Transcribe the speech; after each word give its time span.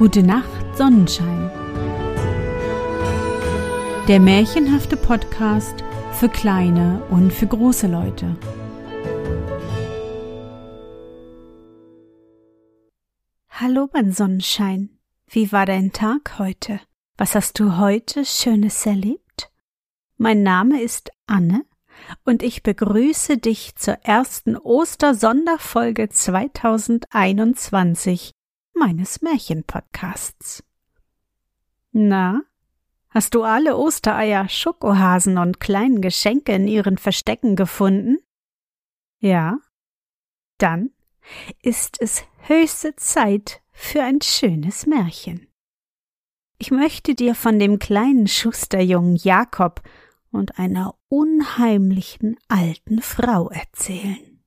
Gute 0.00 0.22
Nacht, 0.22 0.78
Sonnenschein. 0.78 1.50
Der 4.08 4.18
märchenhafte 4.18 4.96
Podcast 4.96 5.84
für 6.12 6.30
kleine 6.30 7.02
und 7.10 7.30
für 7.30 7.46
große 7.46 7.86
Leute. 7.86 8.34
Hallo, 13.50 13.90
mein 13.92 14.12
Sonnenschein. 14.12 14.88
Wie 15.26 15.52
war 15.52 15.66
dein 15.66 15.92
Tag 15.92 16.38
heute? 16.38 16.80
Was 17.18 17.34
hast 17.34 17.60
du 17.60 17.76
heute 17.76 18.24
Schönes 18.24 18.86
erlebt? 18.86 19.52
Mein 20.16 20.42
Name 20.42 20.80
ist 20.80 21.10
Anne 21.26 21.66
und 22.24 22.42
ich 22.42 22.62
begrüße 22.62 23.36
dich 23.36 23.76
zur 23.76 23.98
ersten 24.02 24.56
Ostersonderfolge 24.56 26.08
2021 26.08 28.32
meines 28.74 29.22
Märchenpodcasts. 29.22 30.64
Na, 31.92 32.42
hast 33.08 33.34
du 33.34 33.42
alle 33.42 33.76
Ostereier, 33.76 34.48
Schokohasen 34.48 35.38
und 35.38 35.60
kleinen 35.60 36.00
Geschenke 36.00 36.52
in 36.52 36.68
ihren 36.68 36.98
Verstecken 36.98 37.56
gefunden? 37.56 38.18
Ja? 39.18 39.58
Dann 40.58 40.90
ist 41.62 42.00
es 42.00 42.24
höchste 42.42 42.96
Zeit 42.96 43.62
für 43.72 44.02
ein 44.02 44.20
schönes 44.22 44.86
Märchen. 44.86 45.46
Ich 46.58 46.70
möchte 46.70 47.14
dir 47.14 47.34
von 47.34 47.58
dem 47.58 47.78
kleinen 47.78 48.26
Schusterjungen 48.26 49.16
Jakob 49.16 49.82
und 50.30 50.58
einer 50.58 50.94
unheimlichen 51.08 52.36
alten 52.48 53.00
Frau 53.00 53.48
erzählen. 53.48 54.44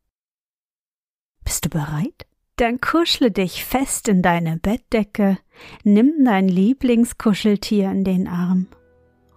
Bist 1.44 1.66
du 1.66 1.70
bereit? 1.70 2.28
Dann 2.56 2.80
kuschle 2.80 3.32
dich 3.32 3.66
fest 3.66 4.08
in 4.08 4.22
deine 4.22 4.58
Bettdecke, 4.58 5.40
nimm 5.84 6.24
dein 6.24 6.48
Lieblingskuscheltier 6.48 7.90
in 7.90 8.04
den 8.04 8.28
Arm 8.28 8.68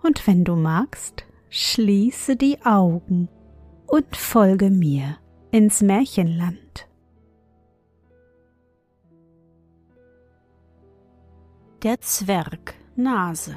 und 0.07 0.27
wenn 0.27 0.45
du 0.45 0.55
magst, 0.55 1.25
schließe 1.49 2.37
die 2.37 2.65
Augen 2.65 3.29
und 3.87 4.17
folge 4.17 4.71
mir 4.71 5.19
ins 5.51 5.83
Märchenland. 5.83 6.89
Der 11.83 12.01
Zwerg 12.01 12.75
Nase 12.97 13.57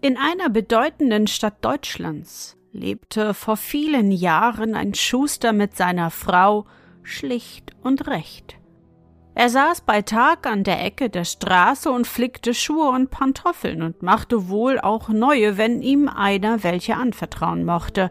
In 0.00 0.16
einer 0.16 0.50
bedeutenden 0.50 1.26
Stadt 1.26 1.64
Deutschlands 1.64 2.56
lebte 2.72 3.34
vor 3.34 3.56
vielen 3.56 4.10
Jahren 4.10 4.74
ein 4.74 4.94
Schuster 4.94 5.52
mit 5.52 5.76
seiner 5.76 6.10
Frau 6.10 6.66
schlicht 7.02 7.72
und 7.82 8.06
recht. 8.06 8.58
Er 9.34 9.48
saß 9.48 9.82
bei 9.82 10.02
Tag 10.02 10.46
an 10.46 10.62
der 10.62 10.84
Ecke 10.84 11.08
der 11.08 11.24
Straße 11.24 11.90
und 11.90 12.06
flickte 12.06 12.52
Schuhe 12.52 12.90
und 12.90 13.10
Pantoffeln 13.10 13.82
und 13.82 14.02
machte 14.02 14.48
wohl 14.48 14.78
auch 14.78 15.08
neue, 15.08 15.56
wenn 15.56 15.80
ihm 15.80 16.08
einer 16.08 16.62
welche 16.62 16.96
anvertrauen 16.96 17.64
mochte. 17.64 18.10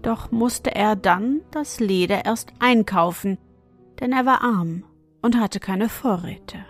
Doch 0.00 0.30
musste 0.30 0.74
er 0.74 0.96
dann 0.96 1.42
das 1.50 1.78
Leder 1.78 2.24
erst 2.24 2.52
einkaufen, 2.58 3.38
denn 4.00 4.12
er 4.12 4.24
war 4.24 4.42
arm 4.42 4.84
und 5.20 5.38
hatte 5.38 5.60
keine 5.60 5.90
Vorräte. 5.90 6.64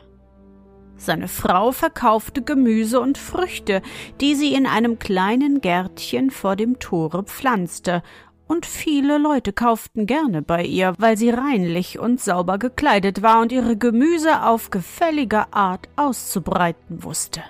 Seine 0.97 1.29
Frau 1.29 1.73
verkaufte 1.73 2.43
Gemüse 2.43 3.01
und 3.01 3.19
Früchte, 3.19 3.83
die 4.21 4.35
sie 4.35 4.55
in 4.55 4.67
einem 4.67 4.99
kleinen 4.99 5.61
Gärtchen 5.61 6.31
vor 6.31 6.57
dem 6.57 6.79
Tore 6.79 7.23
pflanzte, 7.23 8.03
und 8.49 8.67
viele 8.67 9.19
Leute 9.19 9.53
kauften 9.53 10.07
gerne 10.07 10.43
bei 10.43 10.63
ihr, 10.65 10.95
weil 10.99 11.17
sie 11.17 11.31
reinlich 11.31 11.99
und 11.99 12.21
sauber 12.21 12.59
gekleidet 12.59 13.23
war 13.23 13.41
und 13.41 13.53
ihre 13.53 13.77
Gemüse 13.77 14.43
auf 14.43 14.71
gefällige 14.71 15.53
Art 15.53 15.89
auszubreiten 15.97 17.03
wusste. 17.03 17.43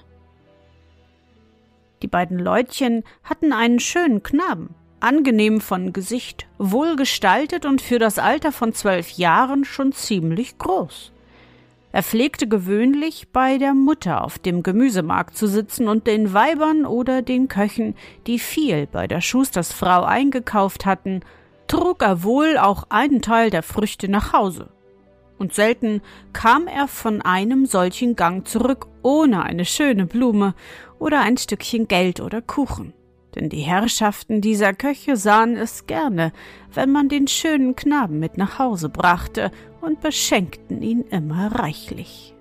Die 2.02 2.08
beiden 2.08 2.38
Leutchen 2.38 3.04
hatten 3.24 3.52
einen 3.52 3.80
schönen 3.80 4.22
Knaben, 4.22 4.74
angenehm 5.00 5.60
von 5.60 5.92
Gesicht, 5.92 6.46
wohlgestaltet 6.58 7.64
und 7.64 7.80
für 7.80 7.98
das 7.98 8.18
Alter 8.18 8.52
von 8.52 8.72
zwölf 8.72 9.10
Jahren 9.10 9.64
schon 9.64 9.92
ziemlich 9.92 10.58
groß. 10.58 11.12
Er 11.96 12.02
pflegte 12.02 12.46
gewöhnlich 12.46 13.28
bei 13.32 13.56
der 13.56 13.72
Mutter 13.72 14.22
auf 14.22 14.38
dem 14.38 14.62
Gemüsemarkt 14.62 15.34
zu 15.34 15.46
sitzen 15.46 15.88
und 15.88 16.06
den 16.06 16.34
Weibern 16.34 16.84
oder 16.84 17.22
den 17.22 17.48
Köchen, 17.48 17.94
die 18.26 18.38
viel 18.38 18.86
bei 18.86 19.06
der 19.06 19.22
Schustersfrau 19.22 20.02
eingekauft 20.02 20.84
hatten, 20.84 21.20
trug 21.68 22.02
er 22.02 22.22
wohl 22.22 22.58
auch 22.58 22.84
einen 22.90 23.22
Teil 23.22 23.48
der 23.48 23.62
Früchte 23.62 24.10
nach 24.10 24.34
Hause. 24.34 24.68
Und 25.38 25.54
selten 25.54 26.02
kam 26.34 26.66
er 26.66 26.86
von 26.86 27.22
einem 27.22 27.64
solchen 27.64 28.14
Gang 28.14 28.46
zurück 28.46 28.88
ohne 29.00 29.42
eine 29.44 29.64
schöne 29.64 30.04
Blume 30.04 30.54
oder 30.98 31.22
ein 31.22 31.38
Stückchen 31.38 31.88
Geld 31.88 32.20
oder 32.20 32.42
Kuchen 32.42 32.92
denn 33.36 33.50
die 33.50 33.60
Herrschaften 33.60 34.40
dieser 34.40 34.72
Köche 34.72 35.16
sahen 35.16 35.56
es 35.56 35.86
gerne, 35.86 36.32
wenn 36.72 36.90
man 36.90 37.08
den 37.08 37.28
schönen 37.28 37.76
Knaben 37.76 38.18
mit 38.18 38.38
nach 38.38 38.58
Hause 38.58 38.88
brachte 38.88 39.50
und 39.86 40.00
beschenkten 40.00 40.82
ihn 40.82 41.02
immer 41.02 41.60
reichlich. 41.60 42.34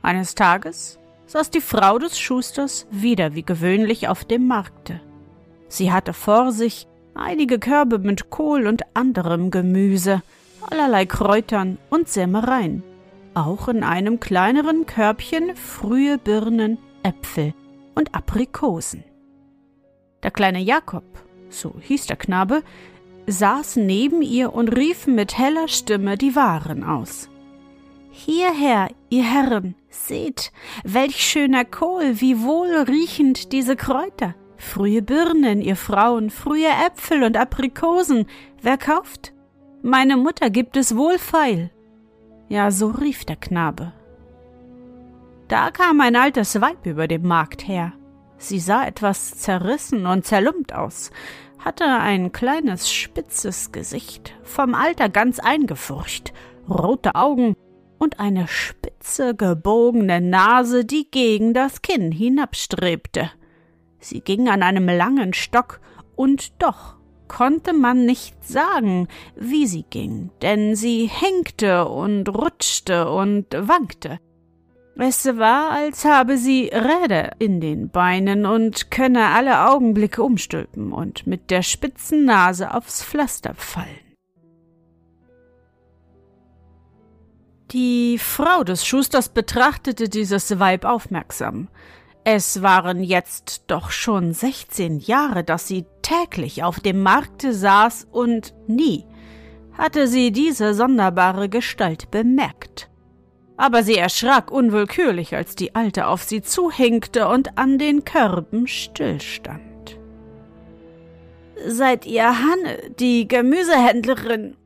Eines 0.00 0.34
Tages 0.34 0.98
saß 1.26 1.50
die 1.50 1.60
Frau 1.60 1.98
des 1.98 2.18
Schusters 2.18 2.86
wieder 2.90 3.34
wie 3.34 3.42
gewöhnlich 3.42 4.08
auf 4.08 4.24
dem 4.24 4.46
Markte. 4.46 5.00
Sie 5.68 5.92
hatte 5.92 6.12
vor 6.12 6.52
sich 6.52 6.86
einige 7.14 7.58
Körbe 7.58 7.98
mit 7.98 8.30
Kohl 8.30 8.66
und 8.66 8.82
anderem 8.94 9.50
Gemüse, 9.50 10.22
allerlei 10.70 11.04
Kräutern 11.04 11.78
und 11.90 12.08
Sämereien, 12.08 12.82
auch 13.34 13.68
in 13.68 13.82
einem 13.82 14.18
kleineren 14.18 14.86
Körbchen 14.86 15.56
frühe 15.56 16.18
Birnen, 16.18 16.78
Äpfel 17.02 17.52
und 17.94 18.14
Aprikosen. 18.14 19.04
Der 20.22 20.30
kleine 20.30 20.60
Jakob, 20.60 21.04
so 21.50 21.74
hieß 21.80 22.06
der 22.06 22.16
Knabe, 22.16 22.62
saß 23.26 23.76
neben 23.76 24.22
ihr 24.22 24.52
und 24.52 24.68
rief 24.68 25.06
mit 25.06 25.38
heller 25.38 25.68
Stimme 25.68 26.16
die 26.16 26.36
Waren 26.36 26.84
aus. 26.84 27.28
Hierher, 28.10 28.88
ihr 29.10 29.24
Herren, 29.24 29.74
seht, 29.90 30.52
welch 30.84 31.16
schöner 31.16 31.64
Kohl, 31.64 32.20
wie 32.20 32.40
wohlriechend 32.42 33.52
diese 33.52 33.76
Kräuter. 33.76 34.34
Frühe 34.56 35.02
Birnen, 35.02 35.60
ihr 35.60 35.76
Frauen, 35.76 36.30
frühe 36.30 36.70
Äpfel 36.86 37.22
und 37.24 37.36
Aprikosen. 37.36 38.26
Wer 38.62 38.78
kauft? 38.78 39.34
Meine 39.82 40.16
Mutter 40.16 40.48
gibt 40.48 40.76
es 40.76 40.96
wohlfeil. 40.96 41.70
Ja, 42.48 42.70
so 42.70 42.88
rief 42.88 43.24
der 43.24 43.36
Knabe 43.36 43.92
da 45.48 45.70
kam 45.70 46.00
ein 46.00 46.16
altes 46.16 46.60
Weib 46.60 46.86
über 46.86 47.06
dem 47.06 47.22
Markt 47.22 47.66
her. 47.68 47.92
Sie 48.38 48.58
sah 48.58 48.84
etwas 48.84 49.38
zerrissen 49.38 50.06
und 50.06 50.26
zerlumpt 50.26 50.74
aus, 50.74 51.10
hatte 51.66 51.84
ein 51.84 52.30
kleines 52.30 52.92
spitzes 52.92 53.72
Gesicht, 53.72 54.32
vom 54.44 54.76
Alter 54.76 55.08
ganz 55.08 55.40
eingefurcht, 55.40 56.32
rote 56.68 57.16
Augen 57.16 57.56
und 57.98 58.20
eine 58.20 58.46
spitze 58.46 59.34
gebogene 59.34 60.20
Nase, 60.20 60.84
die 60.84 61.10
gegen 61.10 61.54
das 61.54 61.82
Kinn 61.82 62.12
hinabstrebte. 62.12 63.32
Sie 63.98 64.20
ging 64.20 64.48
an 64.48 64.62
einem 64.62 64.86
langen 64.86 65.34
Stock, 65.34 65.80
und 66.14 66.62
doch 66.62 66.94
konnte 67.26 67.72
man 67.72 68.06
nicht 68.06 68.44
sagen, 68.44 69.08
wie 69.34 69.66
sie 69.66 69.84
ging, 69.90 70.30
denn 70.42 70.76
sie 70.76 71.10
hängte 71.12 71.88
und 71.88 72.28
rutschte 72.28 73.10
und 73.10 73.46
wankte. 73.50 74.20
Es 74.98 75.26
war, 75.26 75.72
als 75.72 76.06
habe 76.06 76.38
sie 76.38 76.70
Räder 76.72 77.32
in 77.38 77.60
den 77.60 77.90
Beinen 77.90 78.46
und 78.46 78.90
könne 78.90 79.26
alle 79.28 79.68
Augenblicke 79.68 80.22
umstülpen 80.22 80.90
und 80.92 81.26
mit 81.26 81.50
der 81.50 81.62
spitzen 81.62 82.24
Nase 82.24 82.72
aufs 82.72 83.04
Pflaster 83.04 83.54
fallen. 83.54 83.86
Die 87.72 88.16
Frau 88.18 88.64
des 88.64 88.86
Schusters 88.86 89.28
betrachtete 89.28 90.08
dieses 90.08 90.58
Weib 90.58 90.84
aufmerksam. 90.84 91.68
Es 92.24 92.62
waren 92.62 93.02
jetzt 93.02 93.64
doch 93.66 93.90
schon 93.90 94.32
sechzehn 94.32 94.98
Jahre, 94.98 95.44
dass 95.44 95.68
sie 95.68 95.84
täglich 96.00 96.62
auf 96.62 96.80
dem 96.80 97.02
Markte 97.02 97.52
saß 97.52 98.08
und 98.10 98.54
nie 98.66 99.04
hatte 99.76 100.08
sie 100.08 100.32
diese 100.32 100.72
sonderbare 100.72 101.50
Gestalt 101.50 102.10
bemerkt 102.10 102.88
aber 103.56 103.82
sie 103.82 103.96
erschrak 103.96 104.50
unwillkürlich, 104.50 105.34
als 105.34 105.54
die 105.54 105.74
Alte 105.74 106.06
auf 106.06 106.22
sie 106.22 106.42
zuhinkte 106.42 107.28
und 107.28 107.58
an 107.58 107.78
den 107.78 108.04
Körben 108.04 108.66
stillstand. 108.66 109.98
Seid 111.66 112.06
ihr 112.06 112.38
Hanne, 112.38 112.90
die 112.98 113.26
Gemüsehändlerin? 113.28 114.56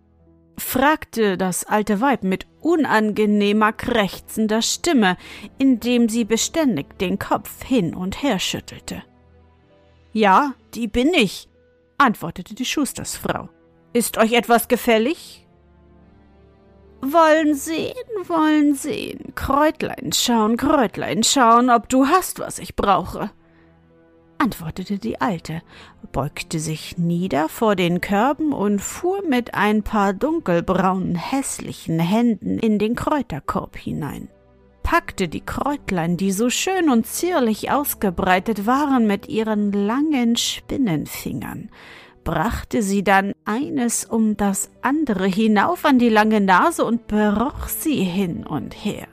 fragte 0.59 1.39
das 1.39 1.65
alte 1.65 2.01
Weib 2.01 2.23
mit 2.23 2.47
unangenehmer, 2.61 3.73
krächzender 3.73 4.61
Stimme, 4.61 5.17
indem 5.59 6.09
sie 6.09 6.25
beständig 6.25 6.99
den 6.99 7.19
Kopf 7.19 7.65
hin 7.65 7.95
und 7.95 8.23
her 8.23 8.39
schüttelte. 8.39 9.03
Ja, 10.13 10.55
die 10.75 10.87
bin 10.87 11.15
ich, 11.15 11.49
antwortete 11.99 12.55
die 12.55 12.65
Schustersfrau. 12.65 13.49
Ist 13.93 14.19
euch 14.19 14.33
etwas 14.33 14.69
gefällig? 14.69 15.47
Wollen 17.03 17.55
sehen, 17.55 17.95
wollen 18.27 18.75
sehen, 18.75 19.35
Kräutlein 19.35 20.13
schauen, 20.13 20.57
Kräutlein 20.57 21.23
schauen, 21.23 21.71
ob 21.71 21.89
du 21.89 22.07
hast, 22.07 22.41
was 22.41 22.59
ich 22.59 22.77
brauche. 22.77 23.31
Antwortete 24.37 24.99
die 24.99 25.21
Alte, 25.21 25.63
beugte 26.13 26.59
sich 26.59 26.99
nieder 26.99 27.49
vor 27.49 27.77
den 27.77 28.01
Körben 28.01 28.53
und 28.53 28.81
fuhr 28.81 29.23
mit 29.27 29.55
ein 29.55 29.83
paar 29.83 30.13
dunkelbraunen, 30.13 31.15
hässlichen 31.15 31.99
Händen 31.99 32.59
in 32.59 32.79
den 32.79 32.95
Kräuterkorb 32.95 33.77
hinein, 33.77 34.29
packte 34.83 35.29
die 35.29 35.43
Kräutlein, 35.43 36.17
die 36.17 36.33
so 36.33 36.49
schön 36.49 36.91
und 36.91 37.07
zierlich 37.07 37.71
ausgebreitet 37.71 38.67
waren, 38.67 39.07
mit 39.07 39.29
ihren 39.29 39.73
langen 39.73 40.37
Spinnenfingern, 40.37 41.71
brachte 42.25 42.83
sie 42.83 43.03
dann 43.03 43.33
eines 43.45 44.05
um 44.05 44.37
das 44.37 44.71
andere 44.83 45.27
hinauf 45.27 45.85
an 45.85 45.99
die 45.99 46.09
lange 46.09 46.41
Nase 46.41 46.85
und 46.85 47.07
beroch 47.07 47.69
sie 47.69 48.03
hin 48.05 48.47
und 48.47 48.75
her. 48.75 49.09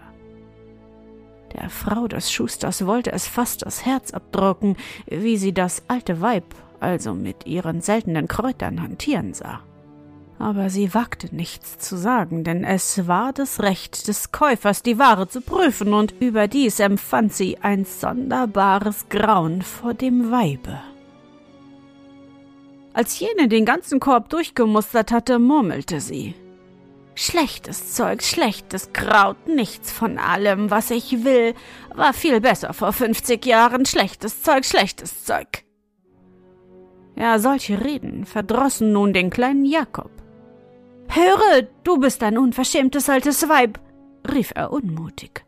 Der 1.53 1.69
Frau 1.69 2.07
des 2.07 2.31
Schusters 2.31 2.85
wollte 2.85 3.11
es 3.11 3.27
fast 3.27 3.65
das 3.65 3.85
Herz 3.85 4.13
abdrucken, 4.13 4.75
wie 5.07 5.37
sie 5.37 5.53
das 5.53 5.83
alte 5.87 6.21
Weib, 6.21 6.43
also 6.79 7.13
mit 7.13 7.45
ihren 7.45 7.81
seltenen 7.81 8.27
Kräutern 8.27 8.81
hantieren 8.81 9.33
sah. 9.33 9.61
Aber 10.39 10.69
sie 10.69 10.93
wagte 10.93 11.35
nichts 11.35 11.79
zu 11.79 11.97
sagen, 11.97 12.43
denn 12.43 12.63
es 12.63 13.07
war 13.07 13.33
das 13.33 13.61
Recht 13.61 14.07
des 14.07 14.31
Käufers, 14.31 14.83
die 14.83 14.99
Ware 14.99 15.27
zu 15.27 15.41
prüfen, 15.41 15.93
und 15.93 16.13
überdies 16.19 16.79
empfand 16.79 17.33
sie 17.33 17.57
ein 17.57 17.85
sonderbares 17.85 19.09
Grauen 19.09 19.63
vor 19.63 19.95
dem 19.95 20.29
Weibe. 20.29 20.79
Als 22.97 23.19
jene 23.19 23.47
den 23.47 23.63
ganzen 23.63 23.99
Korb 23.99 24.29
durchgemustert 24.29 25.11
hatte, 25.11 25.37
murmelte 25.37 26.01
sie 26.01 26.33
Schlechtes 27.13 27.93
Zeug, 27.93 28.23
schlechtes 28.23 28.91
Kraut, 28.91 29.47
nichts 29.47 29.91
von 29.91 30.17
allem, 30.17 30.71
was 30.71 30.89
ich 30.89 31.23
will, 31.23 31.53
war 31.93 32.13
viel 32.13 32.41
besser 32.41 32.73
vor 32.73 32.93
fünfzig 32.93 33.45
Jahren. 33.45 33.85
Schlechtes 33.85 34.41
Zeug, 34.41 34.65
schlechtes 34.65 35.25
Zeug. 35.25 35.63
Ja, 37.15 37.37
solche 37.37 37.85
Reden 37.85 38.25
verdrossen 38.25 38.93
nun 38.93 39.13
den 39.13 39.29
kleinen 39.29 39.65
Jakob. 39.65 40.09
Höre, 41.09 41.67
du 41.83 41.99
bist 41.99 42.23
ein 42.23 42.39
unverschämtes 42.39 43.11
altes 43.11 43.47
Weib, 43.47 43.79
rief 44.27 44.53
er 44.55 44.73
unmutig. 44.73 45.45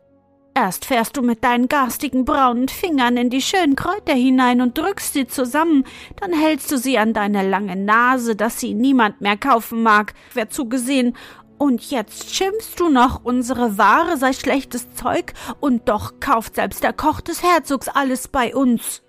Erst 0.54 0.84
fährst 0.84 1.16
du 1.16 1.22
mit 1.22 1.44
deinen 1.44 1.68
garstigen 1.68 2.24
braunen 2.24 2.68
Fingern 2.68 3.16
in 3.16 3.30
die 3.30 3.40
schönen 3.40 3.76
Kräuter 3.76 4.14
hinein 4.14 4.60
und 4.60 4.76
drückst 4.76 5.12
sie 5.12 5.26
zusammen, 5.26 5.84
dann 6.20 6.32
hältst 6.32 6.70
du 6.72 6.76
sie 6.76 6.98
an 6.98 7.14
deine 7.14 7.48
lange 7.48 7.76
Nase, 7.76 8.34
dass 8.34 8.58
sie 8.58 8.74
niemand 8.74 9.20
mehr 9.20 9.36
kaufen 9.36 9.82
mag, 9.82 10.14
wer 10.34 10.50
zugesehen, 10.50 11.16
und 11.56 11.90
jetzt 11.90 12.34
schimpfst 12.34 12.80
du 12.80 12.88
noch, 12.88 13.22
unsere 13.22 13.76
Ware 13.76 14.16
sei 14.16 14.32
schlechtes 14.32 14.94
Zeug, 14.94 15.34
und 15.60 15.88
doch 15.88 16.18
kauft 16.18 16.56
selbst 16.56 16.82
der 16.82 16.94
Koch 16.94 17.20
des 17.20 17.42
Herzogs 17.42 17.88
alles 17.88 18.28
bei 18.28 18.54
uns. 18.54 19.02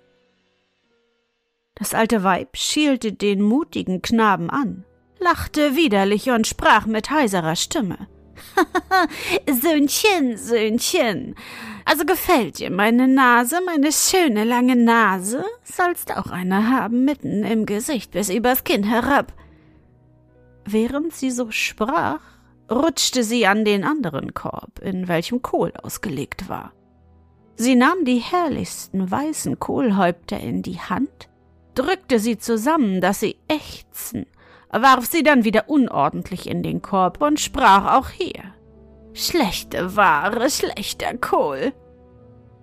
Das 1.74 1.94
alte 1.94 2.22
Weib 2.22 2.56
schielte 2.56 3.12
den 3.12 3.40
mutigen 3.40 4.02
Knaben 4.02 4.50
an, 4.50 4.84
lachte 5.18 5.76
widerlich 5.76 6.30
und 6.30 6.46
sprach 6.46 6.86
mit 6.86 7.10
heiserer 7.10 7.56
Stimme. 7.56 8.06
Söhnchen, 9.50 10.36
Söhnchen, 10.36 11.34
also 11.84 12.04
gefällt 12.04 12.58
dir 12.58 12.70
meine 12.70 13.08
Nase, 13.08 13.60
meine 13.64 13.90
schöne 13.92 14.44
lange 14.44 14.76
Nase? 14.76 15.44
Sollst 15.64 16.16
auch 16.16 16.30
eine 16.30 16.70
haben, 16.70 17.04
mitten 17.04 17.44
im 17.44 17.66
Gesicht 17.66 18.12
bis 18.12 18.28
übers 18.28 18.64
Kinn 18.64 18.84
herab. 18.84 19.32
Während 20.64 21.12
sie 21.12 21.30
so 21.30 21.50
sprach, 21.50 22.20
rutschte 22.70 23.24
sie 23.24 23.46
an 23.46 23.64
den 23.64 23.84
anderen 23.84 24.32
Korb, 24.34 24.78
in 24.80 25.08
welchem 25.08 25.42
Kohl 25.42 25.72
ausgelegt 25.82 26.48
war. 26.48 26.72
Sie 27.56 27.74
nahm 27.74 28.04
die 28.04 28.18
herrlichsten 28.18 29.10
weißen 29.10 29.58
Kohlhäupter 29.58 30.38
in 30.38 30.62
die 30.62 30.80
Hand, 30.80 31.28
drückte 31.74 32.18
sie 32.18 32.38
zusammen, 32.38 33.00
dass 33.00 33.20
sie 33.20 33.36
ächzen, 33.48 34.26
warf 34.72 35.06
sie 35.06 35.22
dann 35.22 35.44
wieder 35.44 35.68
unordentlich 35.68 36.48
in 36.48 36.62
den 36.62 36.82
Korb 36.82 37.22
und 37.22 37.38
sprach 37.38 37.98
auch 37.98 38.08
hier 38.08 38.54
Schlechte 39.14 39.94
Ware, 39.94 40.48
schlechter 40.48 41.16
Kohl. 41.18 41.72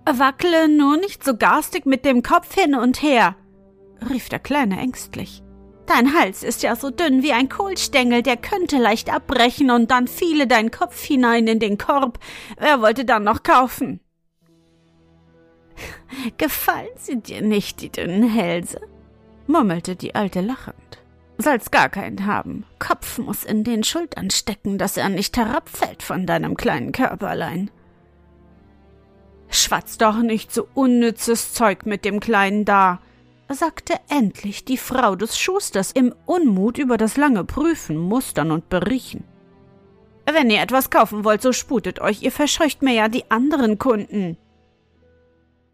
Wackle 0.04 0.68
nur 0.68 0.96
nicht 0.96 1.22
so 1.22 1.36
garstig 1.36 1.86
mit 1.86 2.04
dem 2.04 2.22
Kopf 2.22 2.54
hin 2.54 2.74
und 2.74 3.00
her, 3.02 3.36
rief 4.10 4.28
der 4.28 4.40
Kleine 4.40 4.80
ängstlich. 4.80 5.42
Dein 5.86 6.14
Hals 6.14 6.42
ist 6.42 6.62
ja 6.62 6.76
so 6.76 6.90
dünn 6.90 7.22
wie 7.22 7.32
ein 7.32 7.48
Kohlstängel, 7.48 8.22
der 8.22 8.36
könnte 8.36 8.78
leicht 8.78 9.12
abbrechen 9.12 9.70
und 9.70 9.90
dann 9.90 10.08
fiele 10.08 10.46
dein 10.46 10.70
Kopf 10.70 11.00
hinein 11.02 11.46
in 11.46 11.58
den 11.58 11.78
Korb. 11.78 12.18
Wer 12.58 12.80
wollte 12.80 13.04
dann 13.04 13.24
noch 13.24 13.42
kaufen? 13.42 14.00
Gefallen 16.38 16.96
sie 16.96 17.20
dir 17.20 17.42
nicht, 17.42 17.80
die 17.80 17.90
dünnen 17.90 18.28
Hälse? 18.28 18.80
murmelte 19.46 19.96
die 19.96 20.14
Alte 20.14 20.40
lachend. 20.40 20.99
Soll's 21.40 21.70
gar 21.70 21.88
keinen 21.88 22.26
haben. 22.26 22.66
Kopf 22.78 23.18
muss 23.18 23.44
in 23.44 23.64
den 23.64 23.82
Schultern 23.82 24.30
stecken, 24.30 24.76
dass 24.76 24.98
er 24.98 25.08
nicht 25.08 25.36
herabfällt 25.36 26.02
von 26.02 26.26
deinem 26.26 26.56
kleinen 26.56 26.92
Körperlein. 26.92 27.70
Schwatz 29.48 29.96
doch 29.96 30.18
nicht 30.18 30.52
so 30.52 30.68
unnützes 30.74 31.54
Zeug 31.54 31.86
mit 31.86 32.04
dem 32.04 32.20
Kleinen 32.20 32.64
da, 32.64 33.00
sagte 33.48 33.94
endlich 34.08 34.64
die 34.64 34.76
Frau 34.76 35.16
des 35.16 35.38
Schusters 35.38 35.92
im 35.92 36.14
Unmut 36.26 36.78
über 36.78 36.98
das 36.98 37.16
lange 37.16 37.44
Prüfen, 37.44 37.96
Mustern 37.96 38.50
und 38.50 38.68
Beriechen. 38.68 39.24
Wenn 40.30 40.50
ihr 40.50 40.60
etwas 40.60 40.90
kaufen 40.90 41.24
wollt, 41.24 41.42
so 41.42 41.52
sputet 41.52 42.00
euch, 42.00 42.22
ihr 42.22 42.30
verscheucht 42.30 42.82
mir 42.82 42.92
ja 42.92 43.08
die 43.08 43.30
anderen 43.30 43.78
Kunden. 43.78 44.36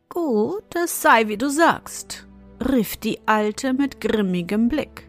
Gut, 0.09 0.75
es 0.75 1.03
sei 1.03 1.29
wie 1.29 1.37
du 1.37 1.51
sagst, 1.51 2.27
rief 2.67 2.97
die 2.97 3.19
Alte 3.27 3.75
mit 3.75 4.01
grimmigem 4.01 4.69
Blick. 4.69 5.06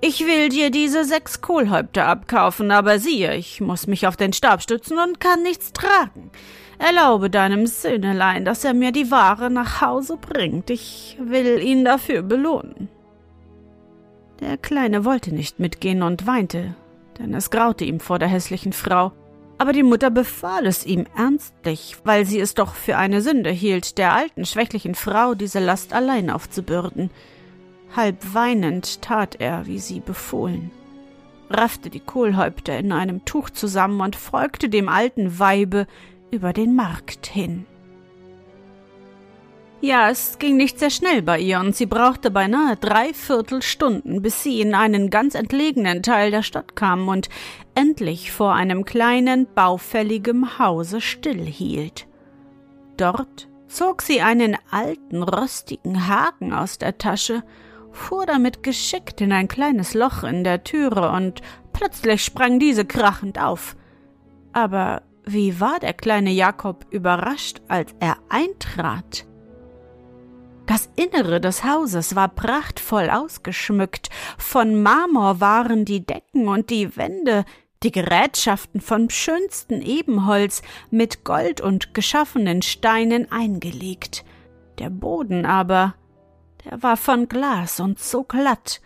Ich 0.00 0.24
will 0.24 0.48
dir 0.48 0.70
diese 0.70 1.04
sechs 1.04 1.40
Kohlhäupter 1.40 2.06
abkaufen, 2.06 2.70
aber 2.70 3.00
siehe, 3.00 3.34
ich 3.34 3.60
muss 3.60 3.88
mich 3.88 4.06
auf 4.06 4.16
den 4.16 4.32
Stab 4.32 4.62
stützen 4.62 4.96
und 4.98 5.18
kann 5.18 5.42
nichts 5.42 5.72
tragen. 5.72 6.30
Erlaube 6.78 7.30
deinem 7.30 7.66
Söhnelein, 7.66 8.44
dass 8.44 8.64
er 8.64 8.74
mir 8.74 8.92
die 8.92 9.10
Ware 9.10 9.50
nach 9.50 9.80
Hause 9.80 10.16
bringt. 10.16 10.70
Ich 10.70 11.16
will 11.20 11.60
ihn 11.60 11.84
dafür 11.84 12.22
belohnen. 12.22 12.88
Der 14.38 14.56
Kleine 14.56 15.04
wollte 15.04 15.34
nicht 15.34 15.58
mitgehen 15.58 16.04
und 16.04 16.28
weinte, 16.28 16.76
denn 17.18 17.34
es 17.34 17.50
graute 17.50 17.84
ihm 17.84 17.98
vor 17.98 18.20
der 18.20 18.28
hässlichen 18.28 18.72
Frau. 18.72 19.10
Aber 19.60 19.72
die 19.72 19.82
Mutter 19.82 20.10
befahl 20.10 20.66
es 20.66 20.86
ihm 20.86 21.06
ernstlich, 21.16 21.96
weil 22.04 22.24
sie 22.24 22.38
es 22.38 22.54
doch 22.54 22.74
für 22.74 22.96
eine 22.96 23.20
Sünde 23.20 23.50
hielt, 23.50 23.98
der 23.98 24.12
alten, 24.12 24.46
schwächlichen 24.46 24.94
Frau 24.94 25.34
diese 25.34 25.58
Last 25.58 25.92
allein 25.92 26.30
aufzubürden. 26.30 27.10
Halb 27.94 28.34
weinend 28.34 29.02
tat 29.02 29.36
er, 29.40 29.66
wie 29.66 29.78
sie 29.78 30.00
befohlen, 30.00 30.70
raffte 31.50 31.90
die 31.90 32.00
Kohlhäupter 32.00 32.78
in 32.78 32.92
einem 32.92 33.24
Tuch 33.24 33.50
zusammen 33.50 34.00
und 34.00 34.16
folgte 34.16 34.68
dem 34.68 34.88
alten 34.88 35.38
Weibe, 35.38 35.86
über 36.30 36.52
den 36.52 36.76
Markt 36.76 37.26
hin. 37.26 37.66
Ja, 39.80 40.10
es 40.10 40.38
ging 40.40 40.56
nicht 40.56 40.80
sehr 40.80 40.90
schnell 40.90 41.22
bei 41.22 41.38
ihr, 41.38 41.60
und 41.60 41.76
sie 41.76 41.86
brauchte 41.86 42.32
beinahe 42.32 42.76
dreiviertel 42.76 43.62
Stunden, 43.62 44.22
bis 44.22 44.42
sie 44.42 44.60
in 44.60 44.74
einen 44.74 45.08
ganz 45.08 45.36
entlegenen 45.36 46.02
Teil 46.02 46.32
der 46.32 46.42
Stadt 46.42 46.74
kam 46.74 47.06
und 47.06 47.28
endlich 47.76 48.32
vor 48.32 48.54
einem 48.54 48.84
kleinen, 48.84 49.46
baufälligen 49.54 50.58
Hause 50.58 51.00
stillhielt. 51.00 52.08
Dort 52.96 53.48
zog 53.68 54.02
sie 54.02 54.20
einen 54.20 54.56
alten, 54.72 55.22
rostigen 55.22 56.08
Haken 56.08 56.52
aus 56.52 56.78
der 56.78 56.98
Tasche, 56.98 57.44
fuhr 57.92 58.26
damit 58.26 58.62
geschickt 58.62 59.20
in 59.20 59.32
ein 59.32 59.48
kleines 59.48 59.94
Loch 59.94 60.22
in 60.22 60.44
der 60.44 60.64
Türe, 60.64 61.10
und 61.10 61.40
plötzlich 61.72 62.24
sprang 62.24 62.58
diese 62.58 62.84
krachend 62.84 63.40
auf. 63.40 63.76
Aber 64.52 65.02
wie 65.24 65.60
war 65.60 65.78
der 65.78 65.92
kleine 65.92 66.30
Jakob 66.30 66.86
überrascht, 66.90 67.60
als 67.68 67.94
er 68.00 68.16
eintrat. 68.28 69.26
Das 70.66 70.90
Innere 70.96 71.40
des 71.40 71.64
Hauses 71.64 72.14
war 72.14 72.28
prachtvoll 72.28 73.08
ausgeschmückt, 73.10 74.10
von 74.36 74.82
Marmor 74.82 75.40
waren 75.40 75.84
die 75.84 76.04
Decken 76.04 76.48
und 76.48 76.70
die 76.70 76.96
Wände, 76.96 77.44
die 77.82 77.92
Gerätschaften 77.92 78.80
von 78.80 79.08
schönstem 79.08 79.80
Ebenholz 79.80 80.62
mit 80.90 81.24
Gold 81.24 81.60
und 81.60 81.94
geschaffenen 81.94 82.60
Steinen 82.62 83.30
eingelegt. 83.30 84.24
Der 84.78 84.90
Boden 84.90 85.46
aber, 85.46 85.94
der 86.64 86.82
war 86.82 86.96
von 86.96 87.28
Glas 87.28 87.80
und 87.80 87.98
so 87.98 88.24
glatt, 88.24 88.80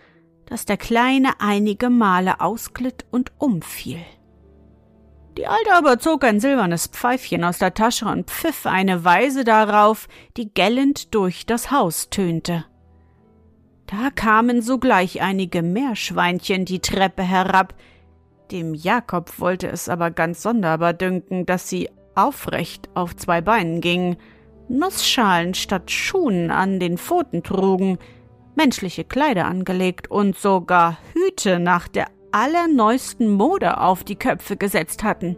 dass 0.46 0.66
der 0.66 0.76
Kleine 0.76 1.40
einige 1.40 1.90
Male 1.90 2.40
ausglitt 2.40 3.04
und 3.10 3.32
umfiel. 3.38 4.04
Die 5.36 5.46
Alte 5.46 5.72
aber 5.72 5.98
zog 5.98 6.24
ein 6.24 6.40
silbernes 6.40 6.88
Pfeifchen 6.88 7.42
aus 7.42 7.58
der 7.58 7.72
Tasche 7.72 8.06
und 8.06 8.30
pfiff 8.30 8.66
eine 8.66 9.04
Weise 9.04 9.44
darauf, 9.44 10.08
die 10.36 10.52
gellend 10.52 11.14
durch 11.14 11.46
das 11.46 11.70
Haus 11.70 12.10
tönte. 12.10 12.66
Da 13.86 14.10
kamen 14.10 14.62
sogleich 14.62 15.22
einige 15.22 15.62
Meerschweinchen 15.62 16.64
die 16.64 16.80
Treppe 16.80 17.22
herab, 17.22 17.74
Dem 18.50 18.74
Jakob 18.74 19.38
wollte 19.38 19.68
es 19.68 19.88
aber 19.88 20.10
ganz 20.10 20.42
sonderbar 20.42 20.92
dünken, 20.92 21.46
dass 21.46 21.70
sie 21.70 21.88
aufrecht 22.14 22.90
auf 22.94 23.16
zwei 23.16 23.40
Beinen 23.40 23.80
gingen, 23.80 24.16
Nussschalen 24.68 25.54
statt 25.54 25.90
Schuhen 25.90 26.50
an 26.50 26.80
den 26.80 26.98
Pfoten 26.98 27.42
trugen, 27.42 27.98
menschliche 28.54 29.04
Kleider 29.04 29.46
angelegt 29.46 30.10
und 30.10 30.36
sogar 30.36 30.98
Hüte 31.12 31.58
nach 31.58 31.88
der 31.88 32.06
allerneuesten 32.32 33.30
Mode 33.30 33.78
auf 33.78 34.04
die 34.04 34.16
Köpfe 34.16 34.56
gesetzt 34.56 35.02
hatten. 35.02 35.36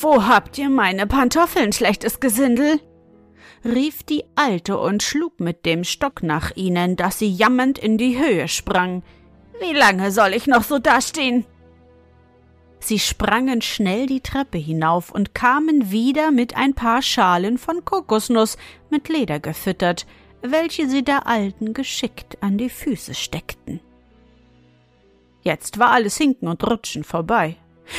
Wo 0.00 0.26
habt 0.26 0.58
ihr 0.58 0.70
meine 0.70 1.06
Pantoffeln, 1.06 1.72
schlechtes 1.72 2.20
Gesindel? 2.20 2.80
rief 3.64 4.02
die 4.02 4.24
Alte 4.36 4.78
und 4.78 5.02
schlug 5.02 5.40
mit 5.40 5.66
dem 5.66 5.84
Stock 5.84 6.22
nach 6.22 6.54
ihnen, 6.54 6.96
dass 6.96 7.18
sie 7.18 7.30
jammernd 7.30 7.78
in 7.78 7.98
die 7.98 8.18
Höhe 8.18 8.48
sprang. 8.48 9.02
Wie 9.60 9.72
lange 9.72 10.12
soll 10.12 10.34
ich 10.34 10.46
noch 10.46 10.62
so 10.62 10.78
dastehen? 10.78 11.44
Sie 12.80 12.98
sprangen 12.98 13.60
schnell 13.60 14.06
die 14.06 14.20
Treppe 14.20 14.58
hinauf 14.58 15.10
und 15.10 15.34
kamen 15.34 15.90
wieder 15.90 16.30
mit 16.30 16.56
ein 16.56 16.74
paar 16.74 17.02
Schalen 17.02 17.58
von 17.58 17.84
Kokosnuss 17.84 18.56
mit 18.90 19.08
Leder 19.08 19.40
gefüttert, 19.40 20.06
welche 20.42 20.88
sie 20.88 21.02
der 21.02 21.26
Alten 21.26 21.74
geschickt 21.74 22.38
an 22.40 22.58
die 22.58 22.70
Füße 22.70 23.14
steckten. 23.14 23.80
Jetzt 25.42 25.78
war 25.78 25.90
alles 25.90 26.16
Hinken 26.16 26.48
und 26.48 26.64
Rutschen 26.64 27.04
vorbei. 27.04 27.56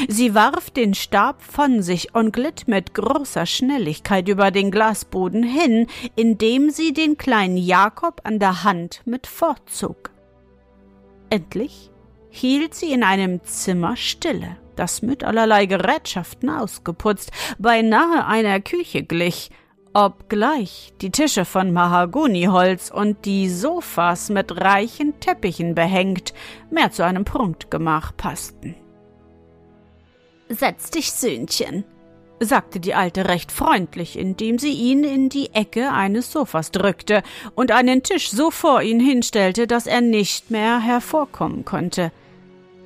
Sie 0.07 0.35
warf 0.35 0.69
den 0.69 0.93
Stab 0.93 1.41
von 1.41 1.81
sich 1.81 2.13
und 2.13 2.31
glitt 2.31 2.67
mit 2.67 2.93
großer 2.93 3.45
Schnelligkeit 3.45 4.27
über 4.29 4.51
den 4.51 4.69
Glasboden 4.71 5.43
hin, 5.43 5.87
indem 6.15 6.69
sie 6.69 6.93
den 6.93 7.17
kleinen 7.17 7.57
Jakob 7.57 8.21
an 8.23 8.39
der 8.39 8.63
Hand 8.63 9.01
mit 9.05 9.25
fortzog. 9.25 10.11
Endlich 11.31 11.89
hielt 12.29 12.73
sie 12.73 12.91
in 12.91 13.03
einem 13.03 13.43
Zimmer 13.43 13.95
stille, 13.95 14.57
das 14.75 15.01
mit 15.01 15.23
allerlei 15.23 15.65
Gerätschaften 15.65 16.49
ausgeputzt, 16.49 17.31
beinahe 17.57 18.25
einer 18.25 18.59
Küche 18.59 19.03
glich, 19.03 19.51
obgleich 19.93 20.93
die 21.01 21.11
Tische 21.11 21.45
von 21.45 21.73
Mahagoniholz 21.73 22.91
und 22.91 23.25
die 23.25 23.49
Sofas 23.49 24.29
mit 24.29 24.61
reichen 24.61 25.19
Teppichen 25.19 25.75
behängt 25.75 26.33
mehr 26.69 26.91
zu 26.91 27.03
einem 27.03 27.25
Prunkgemach 27.25 28.15
passten. 28.15 28.75
Setz 30.47 30.89
dich, 30.91 31.11
Söhnchen, 31.11 31.83
sagte 32.39 32.79
die 32.79 32.93
Alte 32.93 33.27
recht 33.27 33.51
freundlich, 33.51 34.17
indem 34.17 34.59
sie 34.59 34.71
ihn 34.71 35.03
in 35.03 35.29
die 35.29 35.53
Ecke 35.53 35.91
eines 35.91 36.31
Sofas 36.31 36.71
drückte 36.71 37.23
und 37.55 37.71
einen 37.71 38.03
Tisch 38.03 38.29
so 38.29 38.51
vor 38.51 38.81
ihn 38.81 38.99
hinstellte, 38.99 39.67
dass 39.67 39.87
er 39.87 40.01
nicht 40.01 40.51
mehr 40.51 40.79
hervorkommen 40.79 41.65
konnte. 41.65 42.11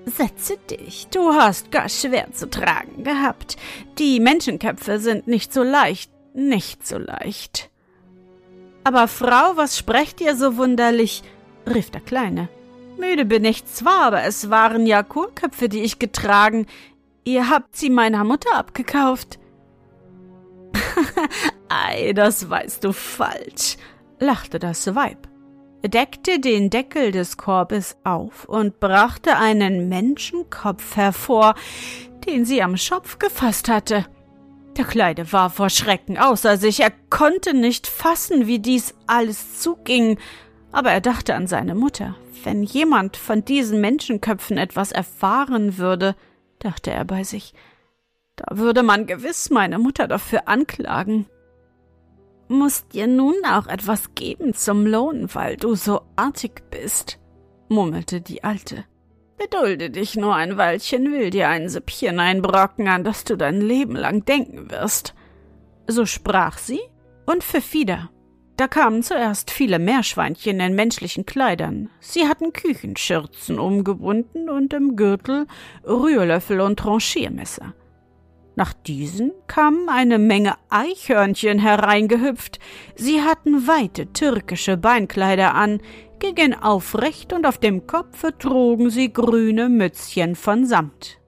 Setze 0.05 0.57
dich, 0.69 1.07
du 1.07 1.33
hast 1.33 1.72
gar 1.72 1.88
schwer 1.88 2.31
zu 2.33 2.50
tragen 2.50 3.03
gehabt. 3.03 3.55
Die 4.00 4.19
Menschenköpfe 4.19 5.00
sind 5.00 5.27
nicht 5.27 5.53
so 5.53 5.63
leicht, 5.63 6.12
nicht 6.33 6.86
so 6.86 6.98
leicht. 6.98 7.69
Aber 8.83 9.07
Frau, 9.07 9.55
was 9.55 9.77
sprecht 9.77 10.19
ihr 10.19 10.36
so 10.36 10.57
wunderlich? 10.57 11.24
rief 11.65 11.89
der 11.89 12.01
Kleine. 12.01 12.50
Müde 12.98 13.24
bin 13.25 13.45
ich 13.45 13.65
zwar, 13.65 14.07
aber 14.07 14.24
es 14.24 14.50
waren 14.50 14.86
ja 14.86 15.03
Kohlköpfe, 15.03 15.69
die 15.69 15.81
ich 15.81 16.00
getragen. 16.00 16.67
Ihr 17.24 17.50
habt 17.50 17.75
sie 17.77 17.89
meiner 17.89 18.25
Mutter 18.25 18.53
abgekauft. 18.55 19.39
Ei, 21.70 22.13
das 22.13 22.50
weißt 22.50 22.84
du 22.84 22.93
falsch, 22.93 23.77
lachte 24.20 24.60
das 24.60 24.93
Weib, 24.96 25.27
deckte 25.84 26.39
den 26.39 26.70
Deckel 26.70 27.12
des 27.12 27.38
Korbes 27.38 27.98
auf 28.03 28.46
und 28.46 28.79
brachte 28.79 29.38
einen 29.38 29.89
Menschenkopf 29.89 30.96
hervor, 30.96 31.55
den 32.25 32.46
sie 32.46 32.62
am 32.62 32.77
Schopf 32.77 33.20
gefasst 33.20 33.70
hatte. 33.70 34.05
Der 34.77 34.86
Kleine 34.86 35.32
war 35.32 35.50
vor 35.50 35.70
Schrecken 35.70 36.17
außer 36.17 36.58
sich, 36.58 36.79
er 36.79 36.91
konnte 37.10 37.53
nicht 37.53 37.86
fassen, 37.86 38.48
wie 38.48 38.60
dies 38.60 38.96
alles 39.05 39.62
zuging, 39.62 40.17
aber 40.72 40.91
er 40.91 41.01
dachte 41.01 41.36
an 41.36 41.48
seine 41.48 41.75
Mutter. 41.75 42.15
Wenn 42.43 42.63
jemand 42.63 43.15
von 43.15 43.46
diesen 43.46 43.79
Menschenköpfen 43.79 44.58
etwas 44.58 44.91
erfahren 44.91 45.77
würde, 45.77 46.15
dachte 46.60 46.91
er 46.91 47.05
bei 47.05 47.24
sich, 47.24 47.53
da 48.36 48.58
würde 48.58 48.84
man 48.84 49.06
gewiss 49.06 49.50
meine 49.50 49.80
Mutter 49.80 50.08
dafür 50.08 50.48
anklagen. 50.48 51.28
Muß 52.48 52.88
dir 52.90 53.08
nun 53.08 53.36
auch 53.50 53.68
etwas 53.68 54.16
geben 54.16 54.54
zum 54.54 54.86
Lohn, 54.86 55.30
weil 55.34 55.58
du 55.58 55.75
so 55.75 56.02
artig 56.16 56.63
bist, 56.70 57.20
murmelte 57.70 58.22
die 58.22 58.44
Alte. 58.44 58.86
Gedulde 59.38 59.90
dich 59.90 60.16
nur 60.16 60.36
ein 60.36 60.58
Weilchen, 60.58 61.12
will 61.12 61.30
dir 61.30 61.50
ein 61.50 61.68
Süppchen 61.68 62.20
einbrocken, 62.20 62.88
an 62.88 63.04
das 63.04 63.24
du 63.24 63.36
dein 63.36 63.62
Leben 63.62 63.96
lang 63.96 64.25
denken 64.25 64.70
wirst. 64.70 65.16
So 65.88 66.06
sprach 66.06 66.58
sie 66.58 66.82
und 67.25 67.44
pfiff 67.44 67.74
wieder. 67.74 68.10
Da 68.56 68.68
kamen 68.68 69.02
zuerst 69.02 69.50
viele 69.50 69.80
Meerschweinchen 69.80 70.60
in 70.60 70.75
menschlichen 70.75 71.25
Kleidern. 71.25 71.90
Sie 72.00 72.28
hatten 72.28 72.54
Küchenschürzen 72.54 73.58
umgebunden 73.58 74.48
und 74.48 74.74
im 74.74 74.96
Gürtel 74.96 75.48
Rührlöffel 75.84 76.62
und 76.62 76.78
Tranchiermesser. 76.78 77.74
Nach 78.55 78.74
diesen 78.74 79.31
kamen 79.48 79.89
eine 79.89 80.19
Menge 80.19 80.53
Eichhörnchen 80.69 81.60
hereingehüpft. 81.60 82.60
Sie 82.95 83.22
hatten 83.22 83.67
weite 83.67 84.13
türkische 84.13 84.77
Beinkleider 84.77 85.55
an, 85.55 85.81
gingen 86.19 86.53
aufrecht 86.53 87.33
und 87.33 87.45
auf 87.45 87.57
dem 87.57 87.88
Kopfe 87.88 88.38
trugen 88.38 88.89
sie 88.89 89.12
grüne 89.12 89.69
Mützchen 89.69 90.36
von 90.36 90.65
Samt. 90.65 91.19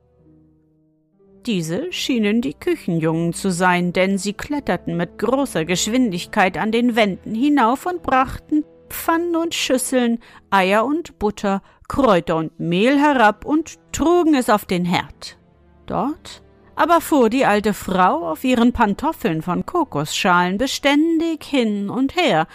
Diese 1.45 1.91
schienen 1.91 2.41
die 2.41 2.53
Küchenjungen 2.53 3.33
zu 3.33 3.51
sein, 3.51 3.93
denn 3.93 4.17
sie 4.17 4.33
kletterten 4.33 4.97
mit 4.97 5.19
großer 5.19 5.65
Geschwindigkeit 5.65 6.57
an 6.57 6.71
den 6.71 6.95
Wänden 6.95 7.35
hinauf 7.35 7.85
und 7.85 8.01
brachten 8.01 8.63
Pfannen 8.89 9.35
und 9.35 9.53
Schüsseln, 9.53 10.19
Eier 10.49 10.85
und 10.85 11.19
Butter, 11.19 11.61
Kräuter 11.87 12.37
und 12.37 12.59
Mehl 12.59 12.99
herab 12.99 13.45
und 13.45 13.75
trugen 13.91 14.33
es 14.33 14.49
auf 14.49 14.65
den 14.65 14.85
Herd. 14.85 15.37
Dort 15.85 16.41
aber 16.75 17.01
fuhr 17.01 17.29
die 17.29 17.45
alte 17.45 17.73
Frau 17.73 18.29
auf 18.29 18.43
ihren 18.43 18.73
Pantoffeln 18.73 19.41
von 19.41 19.65
Kokosschalen 19.65 20.57
beständig 20.57 21.43
hin 21.43 21.89
und 21.89 22.15
her, 22.15 22.47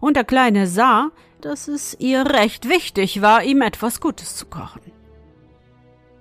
und 0.00 0.16
der 0.16 0.24
Kleine 0.24 0.66
sah, 0.66 1.10
dass 1.40 1.68
es 1.68 1.96
ihr 1.98 2.26
recht 2.26 2.68
wichtig 2.68 3.22
war, 3.22 3.42
ihm 3.42 3.62
etwas 3.62 4.00
Gutes 4.00 4.36
zu 4.36 4.46
kochen. 4.46 4.82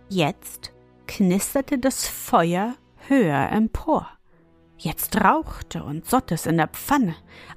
Jetzt 0.09 0.71
knisterte 1.07 1.79
das 1.79 2.07
Feuer 2.07 2.75
höher 3.07 3.49
empor. 3.51 4.07
Jetzt 4.77 5.19
rauchte 5.19 5.83
und 5.83 6.05
sott 6.05 6.31
es 6.31 6.45
in 6.45 6.57
der 6.57 6.67
Pfanne. 6.67 7.15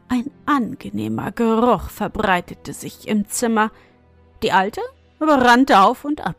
Ein 0.09 0.31
angenehmer 0.47 1.33
Geruch 1.33 1.91
verbreitete 1.91 2.73
sich 2.73 3.07
im 3.07 3.29
Zimmer. 3.29 3.71
Die 4.43 4.53
Alte 4.53 4.81
rannte 5.21 5.81
auf 5.81 6.05
und 6.05 6.27
ab. 6.27 6.37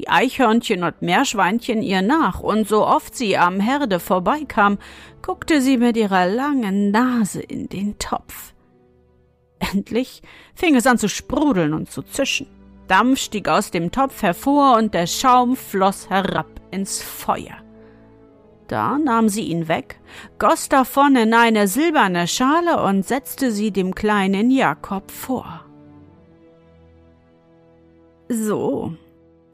Die 0.00 0.08
Eichhörnchen 0.08 0.82
und 0.82 1.02
Meerschweinchen 1.02 1.82
ihr 1.82 2.00
nach, 2.00 2.40
und 2.40 2.66
so 2.66 2.86
oft 2.86 3.14
sie 3.14 3.36
am 3.36 3.60
Herde 3.60 4.00
vorbeikam, 4.00 4.78
guckte 5.20 5.60
sie 5.60 5.76
mit 5.76 5.94
ihrer 5.94 6.24
langen 6.24 6.90
Nase 6.90 7.42
in 7.42 7.68
den 7.68 7.98
Topf. 7.98 8.54
Endlich 9.58 10.22
fing 10.54 10.74
es 10.74 10.86
an 10.86 10.96
zu 10.96 11.10
sprudeln 11.10 11.74
und 11.74 11.90
zu 11.90 12.00
zischen. 12.00 12.46
Dampf 12.88 13.20
stieg 13.20 13.46
aus 13.46 13.70
dem 13.70 13.92
Topf 13.92 14.22
hervor 14.22 14.78
und 14.78 14.94
der 14.94 15.06
Schaum 15.06 15.54
floss 15.54 16.08
herab 16.08 16.48
ins 16.70 17.02
Feuer. 17.02 17.58
Da 18.68 18.96
nahm 18.96 19.28
sie 19.28 19.48
ihn 19.48 19.68
weg, 19.68 20.00
goss 20.38 20.70
davon 20.70 21.14
in 21.14 21.34
eine 21.34 21.68
silberne 21.68 22.26
Schale 22.26 22.82
und 22.82 23.06
setzte 23.06 23.52
sie 23.52 23.70
dem 23.70 23.94
kleinen 23.94 24.50
Jakob 24.50 25.10
vor. 25.10 25.66
So, 28.30 28.94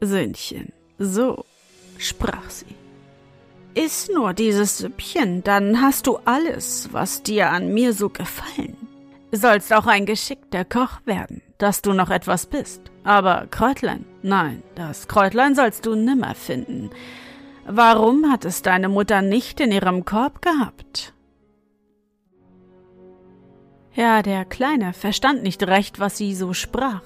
Söhnchen, 0.01 0.71
so, 0.99 1.45
sprach 1.97 2.49
sie. 2.49 2.75
Iss 3.73 4.09
nur 4.09 4.33
dieses 4.33 4.79
Süppchen, 4.79 5.43
dann 5.43 5.81
hast 5.81 6.07
du 6.07 6.17
alles, 6.25 6.89
was 6.91 7.23
dir 7.23 7.51
an 7.51 7.73
mir 7.73 7.93
so 7.93 8.09
gefallen. 8.09 8.75
Sollst 9.31 9.73
auch 9.73 9.87
ein 9.87 10.05
geschickter 10.05 10.65
Koch 10.65 10.99
werden, 11.05 11.41
dass 11.57 11.81
du 11.81 11.93
noch 11.93 12.09
etwas 12.09 12.45
bist. 12.45 12.81
Aber 13.03 13.47
Kräutlein, 13.51 14.05
nein, 14.23 14.63
das 14.75 15.07
Kräutlein 15.07 15.53
sollst 15.53 15.85
du 15.85 15.95
nimmer 15.95 16.33
finden. 16.33 16.89
Warum 17.67 18.31
hat 18.31 18.45
es 18.45 18.61
deine 18.61 18.89
Mutter 18.89 19.21
nicht 19.21 19.59
in 19.59 19.71
ihrem 19.71 20.05
Korb 20.05 20.41
gehabt? 20.41 21.13
Ja, 23.93 24.21
der 24.21 24.45
Kleine 24.45 24.93
verstand 24.93 25.43
nicht 25.43 25.63
recht, 25.63 25.99
was 25.99 26.17
sie 26.17 26.33
so 26.33 26.53
sprach. 26.53 27.01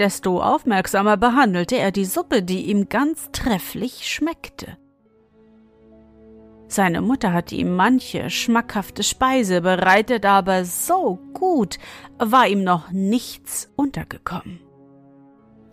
Desto 0.00 0.40
aufmerksamer 0.40 1.18
behandelte 1.18 1.76
er 1.76 1.92
die 1.92 2.06
Suppe, 2.06 2.42
die 2.42 2.70
ihm 2.70 2.88
ganz 2.88 3.28
trefflich 3.32 4.08
schmeckte. 4.08 4.78
Seine 6.68 7.02
Mutter 7.02 7.34
hatte 7.34 7.54
ihm 7.54 7.76
manche 7.76 8.30
schmackhafte 8.30 9.02
Speise 9.02 9.60
bereitet, 9.60 10.24
aber 10.24 10.64
so 10.64 11.18
gut 11.34 11.76
war 12.16 12.48
ihm 12.48 12.64
noch 12.64 12.90
nichts 12.90 13.70
untergekommen. 13.76 14.60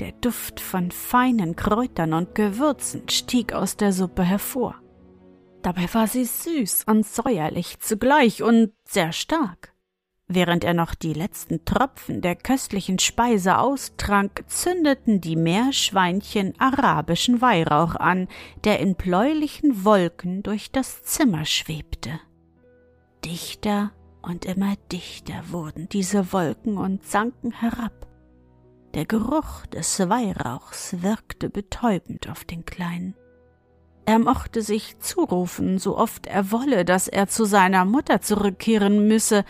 Der 0.01 0.11
Duft 0.11 0.59
von 0.59 0.91
feinen 0.91 1.55
Kräutern 1.55 2.13
und 2.13 2.35
Gewürzen 2.35 3.07
stieg 3.07 3.53
aus 3.53 3.77
der 3.77 3.93
Suppe 3.93 4.23
hervor. 4.23 4.75
Dabei 5.61 5.87
war 5.93 6.07
sie 6.07 6.25
süß 6.25 6.83
und 6.85 7.05
säuerlich 7.05 7.79
zugleich 7.79 8.43
und 8.43 8.73
sehr 8.83 9.13
stark. 9.13 9.73
Während 10.29 10.65
er 10.65 10.73
noch 10.73 10.93
die 10.93 11.13
letzten 11.13 11.63
Tropfen 11.63 12.21
der 12.21 12.35
köstlichen 12.35 12.99
Speise 12.99 13.59
austrank, 13.59 14.43
zündeten 14.47 15.21
die 15.21 15.37
Meerschweinchen 15.37 16.53
arabischen 16.59 17.39
Weihrauch 17.39 17.95
an, 17.95 18.27
der 18.65 18.79
in 18.81 18.95
bläulichen 18.95 19.85
Wolken 19.85 20.43
durch 20.43 20.69
das 20.71 21.03
Zimmer 21.03 21.45
schwebte. 21.45 22.19
Dichter 23.23 23.91
und 24.21 24.43
immer 24.43 24.75
dichter 24.91 25.43
wurden 25.49 25.87
diese 25.87 26.33
Wolken 26.33 26.77
und 26.77 27.05
sanken 27.05 27.51
herab. 27.51 28.05
Der 28.95 29.05
Geruch 29.05 29.65
des 29.67 29.97
Weihrauchs 30.09 31.01
wirkte 31.01 31.49
betäubend 31.49 32.29
auf 32.29 32.43
den 32.43 32.65
Kleinen. 32.65 33.15
Er 34.05 34.19
mochte 34.19 34.61
sich 34.61 34.99
zurufen, 34.99 35.79
so 35.79 35.97
oft 35.97 36.27
er 36.27 36.51
wolle, 36.51 36.83
dass 36.83 37.07
er 37.07 37.27
zu 37.27 37.45
seiner 37.45 37.85
Mutter 37.85 38.21
zurückkehren 38.21 39.07
müsse, 39.07 39.45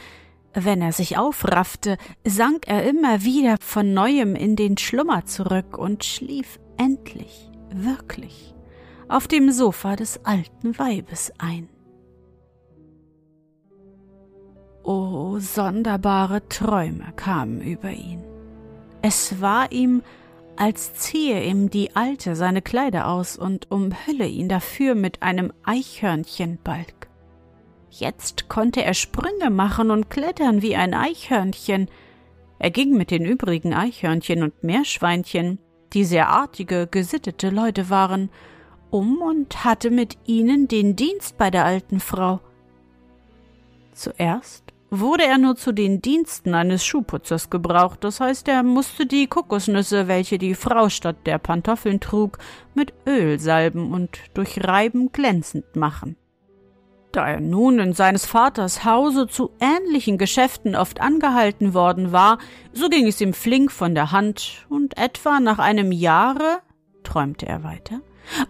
wenn 0.54 0.82
er 0.82 0.92
sich 0.92 1.18
aufraffte, 1.18 1.98
sank 2.26 2.68
er 2.68 2.84
immer 2.84 3.24
wieder 3.24 3.58
von 3.60 3.94
neuem 3.94 4.36
in 4.36 4.56
den 4.56 4.78
Schlummer 4.78 5.26
zurück 5.26 5.78
und 5.78 6.04
schlief 6.04 6.60
endlich, 6.78 7.50
wirklich, 7.74 8.56
auf 9.08 9.28
dem 9.28 9.52
Sofa 9.52 9.96
des 9.96 10.26
alten 10.26 10.78
Weibes 10.78 11.32
ein. 11.38 11.70
Oh, 14.84 15.38
sonderbare 15.40 16.48
Träume 16.48 17.12
kamen 17.16 17.62
über 17.62 17.92
ihn. 17.92 18.24
Es 19.02 19.42
war 19.42 19.72
ihm, 19.72 20.02
als 20.56 20.94
ziehe 20.96 21.44
ihm 21.44 21.70
die 21.70 21.96
Alte 21.96 22.36
seine 22.36 22.62
Kleider 22.62 23.08
aus 23.08 23.38
und 23.38 23.70
umhülle 23.70 24.28
ihn 24.28 24.50
dafür 24.50 24.96
mit 24.96 25.22
einem 25.22 25.54
Eichhörnchenbalg. 25.64 27.07
Jetzt 28.00 28.48
konnte 28.48 28.84
er 28.84 28.94
Sprünge 28.94 29.50
machen 29.50 29.90
und 29.90 30.12
klettern 30.12 30.62
wie 30.62 30.76
ein 30.76 30.94
Eichhörnchen. 30.94 31.90
Er 32.60 32.70
ging 32.70 32.96
mit 32.96 33.10
den 33.10 33.26
übrigen 33.26 33.74
Eichhörnchen 33.74 34.44
und 34.44 34.64
Meerschweinchen, 34.64 35.58
die 35.94 36.06
sehr 36.06 36.30
artige, 36.30 36.86
gesittete 36.86 37.50
Leute 37.50 37.90
waren, 37.90 38.30
um 38.92 39.22
und 39.22 39.66
hatte 39.66 39.90
mit 39.90 40.16
ihnen 40.26 40.68
den 40.68 40.96
Dienst 40.96 41.40
bei 41.40 41.50
der 41.50 41.66
alten 41.66 42.00
Frau. 42.00 42.40
Zuerst 43.94 44.64
wurde 44.92 45.26
er 45.26 45.40
nur 45.40 45.56
zu 45.56 45.72
den 45.72 46.00
Diensten 46.00 46.54
eines 46.54 46.86
Schuhputzers 46.86 47.50
gebraucht, 47.50 48.04
das 48.04 48.20
heißt, 48.20 48.48
er 48.48 48.62
musste 48.62 49.08
die 49.08 49.26
Kokosnüsse, 49.26 50.08
welche 50.08 50.38
die 50.38 50.54
Frau 50.54 50.90
statt 50.90 51.18
der 51.26 51.40
Pantoffeln 51.40 52.00
trug, 52.00 52.38
mit 52.76 52.94
Öl 53.08 53.40
salben 53.40 53.92
und 53.92 54.20
durch 54.36 54.64
Reiben 54.64 55.12
glänzend 55.12 55.76
machen. 55.76 56.16
Da 57.18 57.28
er 57.28 57.40
nun 57.40 57.80
in 57.80 57.94
seines 57.94 58.28
Vaters 58.28 58.86
Hause 58.86 59.26
zu 59.26 59.50
ähnlichen 59.60 60.20
Geschäften 60.20 60.76
oft 60.76 61.02
angehalten 61.02 61.74
worden 61.74 62.12
war, 62.12 62.38
so 62.74 62.90
ging 62.90 63.08
es 63.08 63.20
ihm 63.20 63.34
flink 63.34 63.72
von 63.72 63.96
der 63.96 64.12
Hand, 64.12 64.68
und 64.70 65.00
etwa 65.00 65.40
nach 65.40 65.58
einem 65.58 65.92
Jahre, 65.92 66.60
träumte 67.02 67.48
er 67.48 67.64
weiter, 67.64 68.02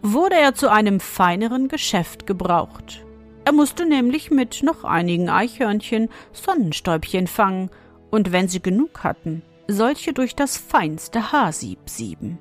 wurde 0.01 0.35
er 0.35 0.53
zu 0.53 0.69
einem 0.69 0.99
feineren 0.99 1.69
Geschäft 1.69 2.27
gebraucht. 2.27 3.05
Er 3.45 3.53
musste 3.53 3.85
nämlich 3.85 4.31
mit 4.31 4.61
noch 4.63 4.83
einigen 4.83 5.29
Eichhörnchen 5.29 6.09
Sonnenstäubchen 6.33 7.27
fangen, 7.27 7.69
und 8.11 8.33
wenn 8.33 8.49
sie 8.49 8.61
genug 8.61 9.01
hatten, 9.01 9.43
solche 9.69 10.11
durch 10.11 10.35
das 10.35 10.57
feinste 10.57 11.31
Haarsieb 11.31 11.79
sieben. 11.85 12.37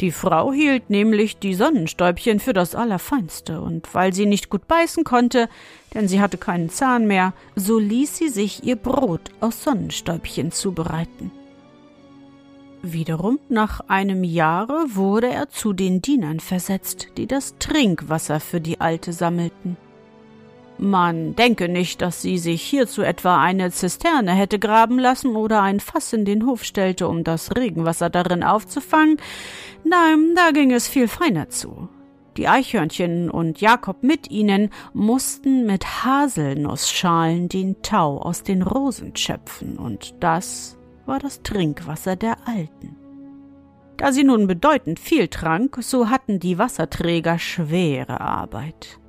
Die 0.00 0.12
Frau 0.12 0.50
hielt 0.50 0.88
nämlich 0.88 1.38
die 1.38 1.54
Sonnenstäubchen 1.54 2.40
für 2.40 2.54
das 2.54 2.74
Allerfeinste, 2.74 3.60
und 3.60 3.94
weil 3.94 4.14
sie 4.14 4.24
nicht 4.24 4.48
gut 4.48 4.66
beißen 4.66 5.04
konnte, 5.04 5.48
denn 5.92 6.08
sie 6.08 6.22
hatte 6.22 6.38
keinen 6.38 6.70
Zahn 6.70 7.06
mehr, 7.06 7.34
so 7.54 7.78
ließ 7.78 8.16
sie 8.16 8.28
sich 8.28 8.64
ihr 8.64 8.76
Brot 8.76 9.30
aus 9.40 9.62
Sonnenstäubchen 9.62 10.52
zubereiten. 10.52 11.30
Wiederum 12.82 13.38
nach 13.50 13.80
einem 13.88 14.24
Jahre 14.24 14.86
wurde 14.94 15.28
er 15.28 15.50
zu 15.50 15.74
den 15.74 16.00
Dienern 16.00 16.40
versetzt, 16.40 17.08
die 17.18 17.26
das 17.26 17.58
Trinkwasser 17.58 18.40
für 18.40 18.62
die 18.62 18.80
Alte 18.80 19.12
sammelten. 19.12 19.76
Man 20.82 21.36
denke 21.36 21.68
nicht, 21.68 22.00
dass 22.00 22.22
sie 22.22 22.38
sich 22.38 22.62
hierzu 22.62 23.02
etwa 23.02 23.38
eine 23.38 23.70
Zisterne 23.70 24.32
hätte 24.32 24.58
graben 24.58 24.98
lassen 24.98 25.36
oder 25.36 25.60
ein 25.60 25.78
Fass 25.78 26.14
in 26.14 26.24
den 26.24 26.46
Hof 26.46 26.64
stellte, 26.64 27.06
um 27.06 27.22
das 27.22 27.54
Regenwasser 27.54 28.08
darin 28.08 28.42
aufzufangen. 28.42 29.18
Nein, 29.84 30.32
da 30.34 30.52
ging 30.52 30.72
es 30.72 30.88
viel 30.88 31.06
feiner 31.06 31.50
zu. 31.50 31.90
Die 32.38 32.48
Eichhörnchen 32.48 33.28
und 33.30 33.60
Jakob 33.60 34.02
mit 34.02 34.30
ihnen 34.30 34.70
mussten 34.94 35.66
mit 35.66 35.84
Haselnussschalen 36.02 37.50
den 37.50 37.82
Tau 37.82 38.16
aus 38.16 38.42
den 38.42 38.62
Rosen 38.62 39.14
schöpfen, 39.14 39.76
und 39.76 40.14
das 40.20 40.78
war 41.04 41.18
das 41.18 41.42
Trinkwasser 41.42 42.16
der 42.16 42.36
Alten. 42.46 42.96
Da 43.98 44.12
sie 44.12 44.24
nun 44.24 44.46
bedeutend 44.46 44.98
viel 44.98 45.28
trank, 45.28 45.76
so 45.82 46.08
hatten 46.08 46.40
die 46.40 46.56
Wasserträger 46.56 47.38
schwere 47.38 48.22
Arbeit 48.22 48.99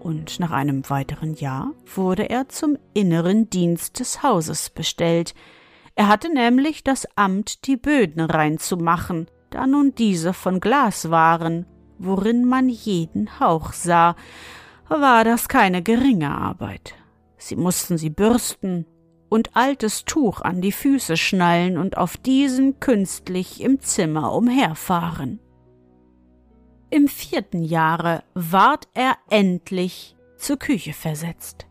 und 0.00 0.40
nach 0.40 0.50
einem 0.50 0.88
weiteren 0.88 1.34
Jahr 1.34 1.72
wurde 1.94 2.28
er 2.28 2.48
zum 2.48 2.76
inneren 2.94 3.50
Dienst 3.50 4.00
des 4.00 4.22
Hauses 4.22 4.70
bestellt. 4.70 5.34
Er 5.94 6.08
hatte 6.08 6.32
nämlich 6.32 6.82
das 6.82 7.06
Amt, 7.16 7.66
die 7.66 7.76
Böden 7.76 8.20
reinzumachen, 8.20 9.26
da 9.50 9.66
nun 9.66 9.94
diese 9.94 10.32
von 10.32 10.60
Glas 10.60 11.10
waren, 11.10 11.66
worin 11.98 12.44
man 12.44 12.68
jeden 12.68 13.40
Hauch 13.40 13.72
sah, 13.72 14.16
war 14.88 15.24
das 15.24 15.48
keine 15.48 15.82
geringe 15.82 16.30
Arbeit. 16.30 16.94
Sie 17.36 17.56
mussten 17.56 17.98
sie 17.98 18.10
bürsten 18.10 18.86
und 19.28 19.56
altes 19.56 20.04
Tuch 20.04 20.40
an 20.40 20.60
die 20.60 20.72
Füße 20.72 21.16
schnallen 21.16 21.78
und 21.78 21.96
auf 21.96 22.16
diesen 22.16 22.80
künstlich 22.80 23.60
im 23.60 23.80
Zimmer 23.80 24.32
umherfahren. 24.32 25.40
Im 26.92 27.06
vierten 27.06 27.62
Jahre 27.62 28.24
ward 28.34 28.88
er 28.94 29.16
endlich 29.30 30.16
zur 30.36 30.56
Küche 30.58 30.92
versetzt. 30.92 31.66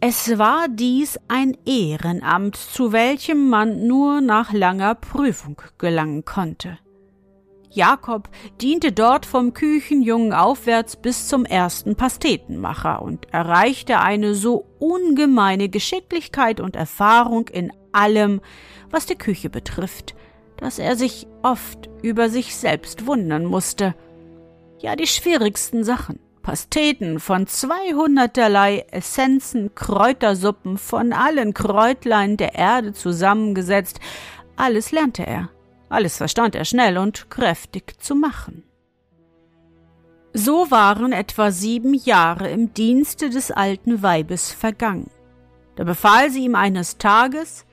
Es 0.00 0.38
war 0.38 0.68
dies 0.68 1.18
ein 1.26 1.56
Ehrenamt, 1.66 2.54
zu 2.54 2.92
welchem 2.92 3.48
man 3.50 3.88
nur 3.88 4.20
nach 4.20 4.52
langer 4.52 4.94
Prüfung 4.94 5.60
gelangen 5.78 6.24
konnte. 6.24 6.78
Jakob 7.70 8.28
diente 8.60 8.92
dort 8.92 9.26
vom 9.26 9.52
Küchenjungen 9.52 10.32
aufwärts 10.32 10.94
bis 10.94 11.26
zum 11.26 11.44
ersten 11.44 11.96
Pastetenmacher 11.96 13.02
und 13.02 13.32
erreichte 13.32 13.98
eine 13.98 14.36
so 14.36 14.64
ungemeine 14.78 15.68
Geschicklichkeit 15.68 16.60
und 16.60 16.76
Erfahrung 16.76 17.48
in 17.48 17.72
allem, 17.92 18.40
was 18.90 19.06
die 19.06 19.16
Küche 19.16 19.50
betrifft, 19.50 20.14
dass 20.58 20.78
er 20.78 20.96
sich 20.96 21.26
oft 21.42 21.88
über 22.02 22.28
sich 22.28 22.54
selbst 22.56 23.06
wundern 23.06 23.44
musste. 23.44 23.94
Ja, 24.80 24.96
die 24.96 25.06
schwierigsten 25.06 25.84
Sachen. 25.84 26.20
Pasteten 26.42 27.20
von 27.20 27.46
zweihunderterlei 27.46 28.86
Essenzen, 28.90 29.74
Kräutersuppen 29.74 30.78
von 30.78 31.12
allen 31.12 31.52
Kräutlein 31.52 32.36
der 32.36 32.54
Erde 32.54 32.92
zusammengesetzt, 32.92 34.00
alles 34.56 34.90
lernte 34.90 35.26
er. 35.26 35.50
Alles 35.90 36.16
verstand 36.16 36.54
er 36.54 36.64
schnell 36.64 36.98
und 36.98 37.30
kräftig 37.30 38.00
zu 38.00 38.14
machen. 38.14 38.64
So 40.32 40.70
waren 40.70 41.12
etwa 41.12 41.50
sieben 41.50 41.94
Jahre 41.94 42.48
im 42.50 42.72
Dienste 42.74 43.30
des 43.30 43.50
alten 43.50 44.02
Weibes 44.02 44.52
vergangen. 44.52 45.10
Da 45.76 45.84
befahl 45.84 46.30
sie 46.30 46.44
ihm 46.44 46.54
eines 46.54 46.98
Tages, 46.98 47.64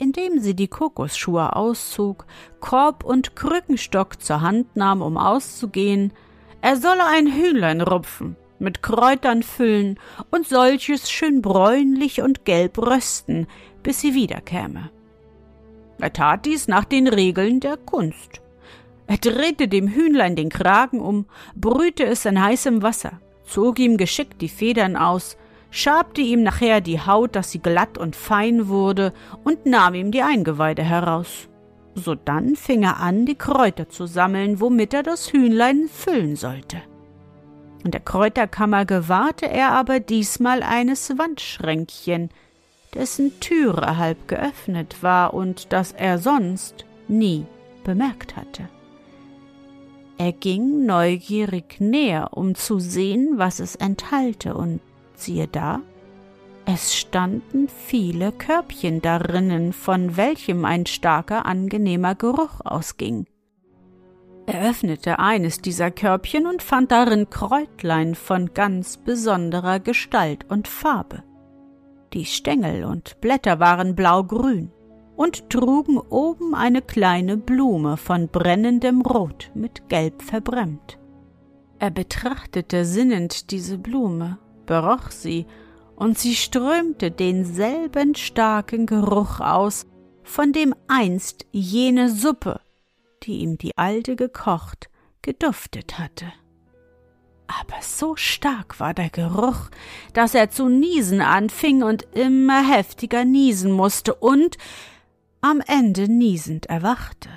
indem 0.00 0.40
sie 0.40 0.54
die 0.54 0.66
Kokosschuhe 0.66 1.54
auszog, 1.54 2.26
Korb 2.58 3.04
und 3.04 3.36
Krückenstock 3.36 4.20
zur 4.20 4.40
Hand 4.40 4.74
nahm, 4.74 5.02
um 5.02 5.16
auszugehen, 5.16 6.12
er 6.62 6.76
solle 6.76 7.04
ein 7.06 7.26
Hühnlein 7.26 7.82
rupfen, 7.82 8.36
mit 8.58 8.82
Kräutern 8.82 9.42
füllen 9.42 10.00
und 10.30 10.48
solches 10.48 11.10
schön 11.10 11.42
bräunlich 11.42 12.22
und 12.22 12.44
gelb 12.46 12.78
rösten, 12.78 13.46
bis 13.82 14.00
sie 14.00 14.14
wiederkäme. 14.14 14.90
Er 15.98 16.12
tat 16.12 16.46
dies 16.46 16.66
nach 16.66 16.84
den 16.84 17.06
Regeln 17.06 17.60
der 17.60 17.76
Kunst. 17.76 18.40
Er 19.06 19.18
drehte 19.18 19.68
dem 19.68 19.88
Hühnlein 19.88 20.34
den 20.34 20.48
Kragen 20.48 21.00
um, 21.00 21.26
brühte 21.54 22.06
es 22.06 22.24
in 22.24 22.42
heißem 22.42 22.82
Wasser, 22.82 23.20
zog 23.44 23.78
ihm 23.78 23.98
geschickt 23.98 24.40
die 24.40 24.48
Federn 24.48 24.96
aus, 24.96 25.36
schabte 25.70 26.20
ihm 26.20 26.42
nachher 26.42 26.80
die 26.80 27.00
Haut, 27.00 27.36
dass 27.36 27.50
sie 27.50 27.60
glatt 27.60 27.98
und 27.98 28.16
fein 28.16 28.68
wurde, 28.68 29.12
und 29.44 29.66
nahm 29.66 29.94
ihm 29.94 30.10
die 30.10 30.22
Eingeweide 30.22 30.82
heraus. 30.82 31.48
Sodann 31.94 32.56
fing 32.56 32.82
er 32.82 32.98
an, 33.00 33.26
die 33.26 33.36
Kräuter 33.36 33.88
zu 33.88 34.06
sammeln, 34.06 34.60
womit 34.60 34.94
er 34.94 35.02
das 35.02 35.32
Hühnlein 35.32 35.88
füllen 35.88 36.36
sollte. 36.36 36.82
In 37.84 37.90
der 37.90 38.00
Kräuterkammer 38.00 38.84
gewahrte 38.84 39.48
er 39.48 39.72
aber 39.72 40.00
diesmal 40.00 40.62
eines 40.62 41.16
Wandschränkchen, 41.16 42.30
dessen 42.94 43.40
Türe 43.40 43.96
halb 43.96 44.28
geöffnet 44.28 45.02
war 45.02 45.34
und 45.34 45.72
das 45.72 45.92
er 45.92 46.18
sonst 46.18 46.84
nie 47.08 47.46
bemerkt 47.84 48.36
hatte. 48.36 48.68
Er 50.18 50.32
ging 50.32 50.84
neugierig 50.84 51.80
näher, 51.80 52.30
um 52.32 52.54
zu 52.54 52.78
sehen, 52.78 53.38
was 53.38 53.58
es 53.58 53.74
enthalte, 53.74 54.54
und 54.54 54.80
siehe 55.20 55.48
da, 55.48 55.80
es 56.66 56.94
standen 56.94 57.68
viele 57.68 58.32
Körbchen 58.32 59.02
darinnen, 59.02 59.72
von 59.72 60.16
welchem 60.16 60.64
ein 60.64 60.86
starker, 60.86 61.46
angenehmer 61.46 62.14
Geruch 62.14 62.60
ausging. 62.64 63.26
Er 64.46 64.68
öffnete 64.68 65.18
eines 65.18 65.60
dieser 65.60 65.90
Körbchen 65.90 66.46
und 66.46 66.62
fand 66.62 66.92
darin 66.92 67.30
Kräutlein 67.30 68.14
von 68.14 68.52
ganz 68.52 68.96
besonderer 68.98 69.80
Gestalt 69.80 70.46
und 70.48 70.68
Farbe. 70.68 71.22
Die 72.12 72.24
Stängel 72.24 72.84
und 72.84 73.20
Blätter 73.20 73.60
waren 73.60 73.94
blaugrün 73.94 74.72
und 75.16 75.50
trugen 75.50 75.98
oben 75.98 76.54
eine 76.54 76.82
kleine 76.82 77.36
Blume 77.36 77.96
von 77.96 78.28
brennendem 78.28 79.02
Rot 79.02 79.50
mit 79.54 79.88
Gelb 79.88 80.22
verbrämt. 80.22 80.98
Er 81.78 81.90
betrachtete 81.90 82.84
sinnend 82.84 83.50
diese 83.50 83.78
Blume, 83.78 84.38
beroch 84.66 85.10
sie, 85.10 85.46
und 85.96 86.18
sie 86.18 86.34
strömte 86.34 87.10
denselben 87.10 88.14
starken 88.14 88.86
Geruch 88.86 89.40
aus, 89.40 89.86
von 90.22 90.52
dem 90.52 90.74
einst 90.88 91.44
jene 91.50 92.08
Suppe, 92.08 92.60
die 93.22 93.38
ihm 93.40 93.58
die 93.58 93.76
Alte 93.76 94.16
gekocht, 94.16 94.88
geduftet 95.22 95.98
hatte. 95.98 96.32
Aber 97.46 97.82
so 97.82 98.16
stark 98.16 98.78
war 98.78 98.94
der 98.94 99.10
Geruch, 99.10 99.70
dass 100.12 100.34
er 100.34 100.50
zu 100.50 100.68
niesen 100.68 101.20
anfing 101.20 101.82
und 101.82 102.06
immer 102.14 102.62
heftiger 102.62 103.24
niesen 103.24 103.72
musste 103.72 104.14
und 104.14 104.56
am 105.40 105.60
Ende 105.66 106.08
niesend 106.08 106.66
erwachte. 106.66 107.28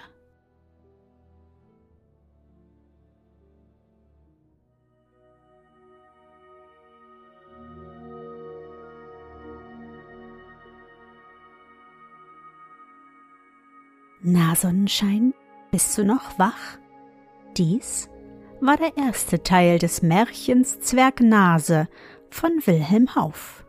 Na, 14.25 14.55
Sonnenschein, 14.55 15.33
bist 15.69 15.97
du 15.97 16.05
noch 16.05 16.39
wach? 16.39 16.77
Dies 17.57 18.09
war 18.61 18.77
der 18.77 18.95
erste 18.95 19.43
Teil 19.43 19.79
des 19.79 20.01
Märchens 20.01 20.79
Zwergnase 20.79 21.89
von 22.29 22.51
Wilhelm 22.65 23.15
Hauff. 23.15 23.65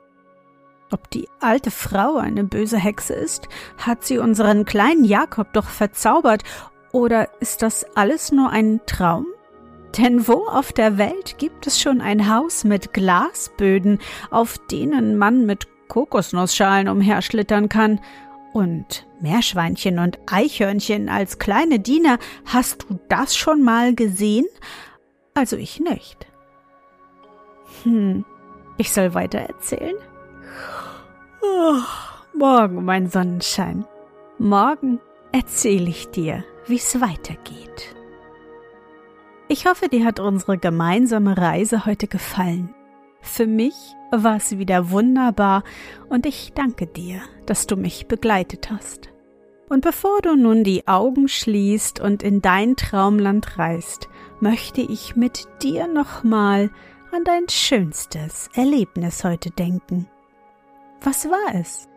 Ob 0.92 1.10
die 1.10 1.28
alte 1.40 1.72
Frau 1.72 2.18
eine 2.18 2.44
böse 2.44 2.78
Hexe 2.78 3.14
ist, 3.14 3.48
hat 3.78 4.04
sie 4.04 4.18
unseren 4.18 4.64
kleinen 4.64 5.04
Jakob 5.04 5.52
doch 5.54 5.66
verzaubert, 5.68 6.44
oder 6.92 7.28
ist 7.40 7.62
das 7.62 7.84
alles 7.96 8.30
nur 8.30 8.50
ein 8.50 8.80
Traum? 8.86 9.26
Denn 9.98 10.28
wo 10.28 10.46
auf 10.46 10.72
der 10.72 10.98
Welt 10.98 11.36
gibt 11.38 11.66
es 11.66 11.80
schon 11.80 12.00
ein 12.00 12.32
Haus 12.32 12.62
mit 12.62 12.92
Glasböden, 12.92 13.98
auf 14.30 14.58
denen 14.70 15.18
man 15.18 15.46
mit 15.46 15.66
Kokosnussschalen 15.88 16.88
umherschlittern 16.88 17.68
kann? 17.68 17.98
Und 18.54 19.04
Meerschweinchen 19.20 19.98
und 19.98 20.20
Eichhörnchen 20.26 21.08
als 21.08 21.40
kleine 21.40 21.80
Diener, 21.80 22.18
hast 22.46 22.86
du 22.88 23.00
das 23.08 23.36
schon 23.36 23.62
mal 23.64 23.96
gesehen? 23.96 24.46
Also 25.34 25.56
ich 25.56 25.80
nicht. 25.80 26.28
Hm, 27.82 28.24
ich 28.78 28.92
soll 28.92 29.12
weiter 29.12 29.40
erzählen? 29.40 29.96
Oh, 31.42 31.80
morgen, 32.32 32.84
mein 32.84 33.08
Sonnenschein. 33.08 33.86
Morgen 34.38 35.00
erzähle 35.32 35.90
ich 35.90 36.10
dir, 36.10 36.44
wie's 36.68 37.00
weitergeht. 37.00 37.96
Ich 39.48 39.66
hoffe, 39.66 39.88
dir 39.88 40.04
hat 40.04 40.20
unsere 40.20 40.58
gemeinsame 40.58 41.36
Reise 41.36 41.86
heute 41.86 42.06
gefallen. 42.06 42.72
Für 43.24 43.46
mich 43.46 43.74
war 44.12 44.36
es 44.36 44.58
wieder 44.58 44.90
wunderbar 44.90 45.64
und 46.08 46.26
ich 46.26 46.52
danke 46.54 46.86
dir, 46.86 47.20
dass 47.46 47.66
du 47.66 47.74
mich 47.74 48.06
begleitet 48.06 48.70
hast. 48.70 49.08
Und 49.68 49.80
bevor 49.80 50.20
du 50.20 50.36
nun 50.36 50.62
die 50.62 50.86
Augen 50.86 51.26
schließt 51.26 51.98
und 51.98 52.22
in 52.22 52.42
dein 52.42 52.76
Traumland 52.76 53.58
reist, 53.58 54.08
möchte 54.40 54.82
ich 54.82 55.16
mit 55.16 55.48
dir 55.62 55.88
nochmal 55.88 56.70
an 57.12 57.24
dein 57.24 57.48
schönstes 57.48 58.50
Erlebnis 58.54 59.24
heute 59.24 59.50
denken. 59.50 60.06
Was 61.00 61.28
war 61.28 61.54
es? 61.54 61.88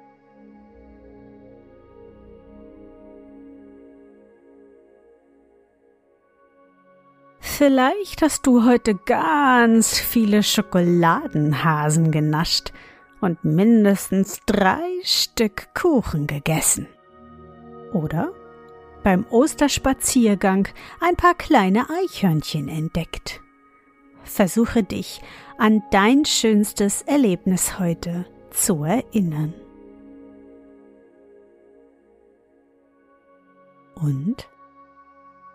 Vielleicht 7.50 8.22
hast 8.22 8.46
du 8.46 8.66
heute 8.66 8.94
ganz 8.94 9.98
viele 9.98 10.44
Schokoladenhasen 10.44 12.12
genascht 12.12 12.72
und 13.20 13.44
mindestens 13.44 14.42
drei 14.46 14.84
Stück 15.04 15.74
Kuchen 15.74 16.28
gegessen. 16.28 16.88
Oder 17.94 18.32
beim 19.02 19.26
Osterspaziergang 19.32 20.68
ein 21.00 21.16
paar 21.16 21.34
kleine 21.34 21.88
Eichhörnchen 21.90 22.68
entdeckt. 22.68 23.42
Versuche 24.24 24.84
dich 24.84 25.22
an 25.58 25.82
dein 25.90 26.26
schönstes 26.26 27.02
Erlebnis 27.04 27.80
heute 27.80 28.26
zu 28.52 28.84
erinnern. 28.84 29.54
Und? 33.96 34.48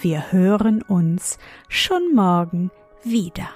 Wir 0.00 0.30
hören 0.30 0.82
uns 0.82 1.38
schon 1.68 2.14
morgen 2.14 2.70
wieder. 3.02 3.48